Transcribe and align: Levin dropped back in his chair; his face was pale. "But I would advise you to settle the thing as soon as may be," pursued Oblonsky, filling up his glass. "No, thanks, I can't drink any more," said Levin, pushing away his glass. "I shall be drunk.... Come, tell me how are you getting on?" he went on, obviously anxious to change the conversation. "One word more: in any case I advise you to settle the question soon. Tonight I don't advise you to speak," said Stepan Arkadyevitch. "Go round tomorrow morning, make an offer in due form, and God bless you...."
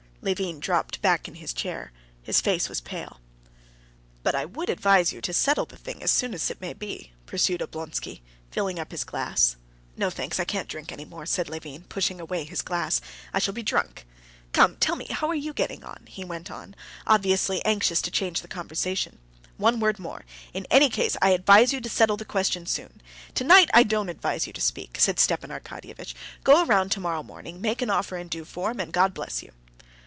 Levin 0.23 0.59
dropped 0.59 1.01
back 1.01 1.27
in 1.27 1.33
his 1.33 1.51
chair; 1.51 1.91
his 2.21 2.41
face 2.41 2.69
was 2.69 2.79
pale. 2.79 3.19
"But 4.21 4.35
I 4.35 4.45
would 4.45 4.69
advise 4.69 5.11
you 5.11 5.19
to 5.19 5.33
settle 5.33 5.65
the 5.65 5.77
thing 5.77 6.03
as 6.03 6.11
soon 6.11 6.35
as 6.35 6.51
may 6.59 6.73
be," 6.73 7.11
pursued 7.25 7.59
Oblonsky, 7.59 8.21
filling 8.51 8.77
up 8.77 8.91
his 8.91 9.03
glass. 9.03 9.55
"No, 9.97 10.11
thanks, 10.11 10.39
I 10.39 10.43
can't 10.45 10.67
drink 10.67 10.91
any 10.91 11.05
more," 11.05 11.25
said 11.25 11.49
Levin, 11.49 11.85
pushing 11.89 12.21
away 12.21 12.43
his 12.43 12.61
glass. 12.61 13.01
"I 13.33 13.39
shall 13.39 13.55
be 13.55 13.63
drunk.... 13.63 14.05
Come, 14.53 14.75
tell 14.75 14.95
me 14.95 15.07
how 15.09 15.27
are 15.27 15.33
you 15.33 15.53
getting 15.53 15.83
on?" 15.83 16.03
he 16.07 16.23
went 16.23 16.51
on, 16.51 16.75
obviously 17.07 17.65
anxious 17.65 17.99
to 18.03 18.11
change 18.11 18.41
the 18.41 18.47
conversation. 18.47 19.17
"One 19.57 19.79
word 19.79 19.97
more: 19.97 20.23
in 20.53 20.67
any 20.69 20.89
case 20.91 21.17
I 21.19 21.31
advise 21.31 21.73
you 21.73 21.81
to 21.81 21.89
settle 21.89 22.17
the 22.17 22.25
question 22.25 22.67
soon. 22.67 23.01
Tonight 23.33 23.71
I 23.73 23.81
don't 23.81 24.07
advise 24.07 24.45
you 24.45 24.53
to 24.53 24.61
speak," 24.61 24.99
said 24.99 25.19
Stepan 25.19 25.49
Arkadyevitch. 25.49 26.13
"Go 26.43 26.63
round 26.63 26.91
tomorrow 26.91 27.23
morning, 27.23 27.59
make 27.59 27.81
an 27.81 27.89
offer 27.89 28.17
in 28.17 28.27
due 28.27 28.45
form, 28.45 28.79
and 28.79 28.93
God 28.93 29.15
bless 29.15 29.41
you...." 29.41 29.51